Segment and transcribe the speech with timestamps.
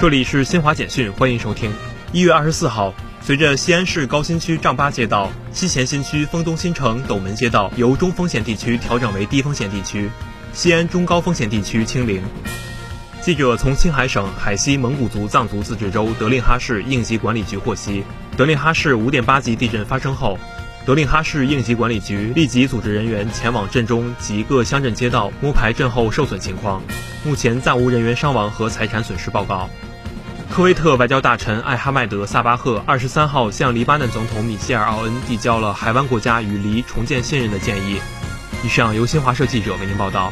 [0.00, 1.72] 这里是新华简讯，欢迎收听。
[2.12, 10.10] 一月二十四号，随着西安市高新区丈八街道、西咸新区丰东新城斗门街道由中风险地区调整为低风险地区，
[10.52, 12.22] 西安中高风险地区清零。
[13.22, 18.04] 记者从青海省海西蒙古族藏族自治州德令哈市应急管理局获悉，
[18.36, 20.38] 德令哈市五点八级地震发生后，
[20.86, 26.82] 德令哈市应急管理局立即组织人员前往镇中及各乡镇街道摸排震后受损情况，
[27.24, 29.70] 目前暂无人员伤亡和财产损失报告。
[30.50, 37.98] 科威特外交大臣艾哈迈德·萨巴赫二十三号向黎巴嫩总统米歇尔·奥恩递交了海湾国家与黎重建信任的建议。
[38.62, 40.30] 以上由新华社记者为您报道。